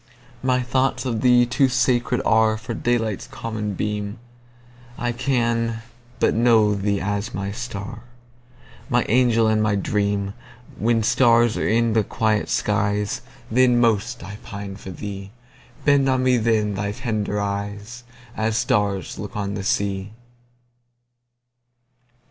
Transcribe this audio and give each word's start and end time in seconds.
My 0.41 0.63
thoughts 0.63 1.05
of 1.05 1.21
thee 1.21 1.45
too 1.45 1.69
sacred 1.69 2.21
areFor 2.25 2.81
daylight's 2.81 3.27
common 3.27 3.75
beam:I 3.75 5.11
can 5.11 5.83
but 6.19 6.33
know 6.33 6.73
thee 6.73 6.99
as 6.99 7.35
my 7.35 7.51
star, 7.51 8.01
My 8.89 9.03
angel 9.09 9.45
and 9.45 9.61
my 9.61 9.75
dream; 9.75 10.33
When 10.79 11.03
stars 11.03 11.55
are 11.55 11.67
in 11.67 11.93
the 11.93 12.03
quiet 12.03 12.49
skies, 12.49 13.21
Then 13.51 13.79
most 13.79 14.23
I 14.23 14.37
pine 14.43 14.75
for 14.75 14.89
thee; 14.89 15.29
Bend 15.85 16.09
on 16.09 16.23
me 16.23 16.37
then 16.37 16.73
thy 16.73 16.93
tender 16.93 17.39
eyes, 17.39 18.03
As 18.35 18.57
stars 18.57 19.19
look 19.19 19.37
on 19.37 19.53
the 19.53 19.63
sea! 19.63 20.13